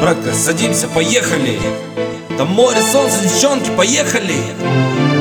[0.00, 1.58] Братка, садимся, поехали.
[2.36, 4.36] Там море, солнце, девчонки, поехали.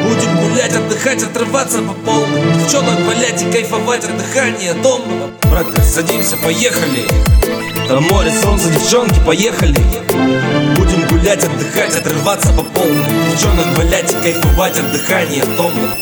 [0.04, 2.42] Будем гулять, отдыхать, отрываться по полной.
[2.54, 7.08] Девчонок валять и кайфовать от дыхания томного Братка, садимся, поехали.
[7.88, 9.80] Там море, солнце, девчонки, поехали.
[10.76, 13.32] Будем гулять, отдыхать, отрываться по полной.
[13.32, 15.96] Девчонок валять и кайфовать от дыхания томного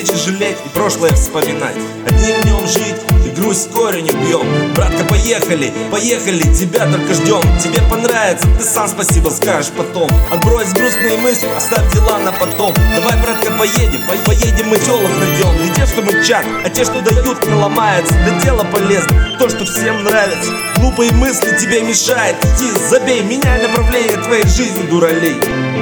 [0.00, 1.76] Не будем печь и жалеть и прошлое вспоминать.
[2.06, 2.96] Одним днем жить
[3.26, 7.42] и грусть корень убьем Братка, поехали, поехали, тебя только ждем.
[7.58, 10.08] Тебе понравится, ты сам спасибо скажешь потом.
[10.30, 12.72] Отбрось грустные мысли, оставь дела на потом.
[12.96, 17.44] Давай, братка, поедем, по поедем мы телок найдем что мы чат, а те, что дают,
[17.46, 20.52] не ломаются Для тела полезно, то, что всем нравится.
[20.76, 22.70] Глупые мысли тебе мешают идти.
[22.88, 25.36] Забей, меняй направление твоей жизни, дуралей.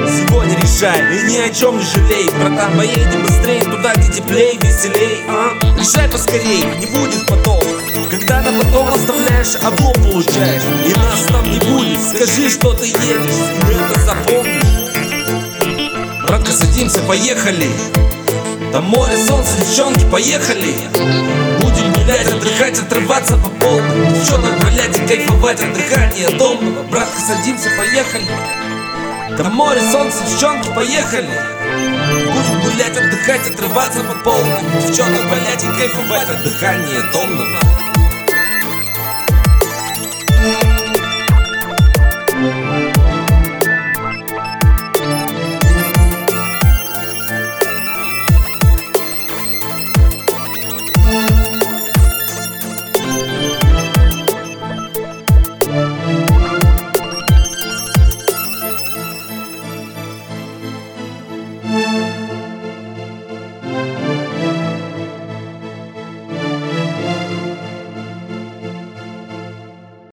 [0.07, 2.29] Сегодня решай и ни о чем не жалей.
[2.39, 5.53] Братан, поедем быстрее туда, где теплей, веселей а?
[5.77, 7.63] Решай поскорей, не будет потом
[8.09, 10.63] Когда на потом оставляешь, облом получаешь.
[10.85, 14.63] И нас там не будет, скажи, что ты едешь И это запомнишь.
[16.25, 17.69] Братка, садимся, поехали
[18.71, 20.75] Там море, солнце, девчонки, поехали.
[21.59, 27.69] Будем гулять, отдыхать, отрываться по полной Девчонок валять и кайфовать от дыхания томного Братка, садимся,
[27.77, 28.27] поехали.
[29.37, 31.29] Там море, солнце, девчонки, поехали.
[32.25, 37.88] Будем гулять, отдыхать, отрываться по полной Девчонок валять и кайфовать от дыхания томного